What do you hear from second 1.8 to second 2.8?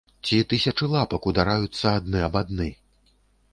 адны аб адны?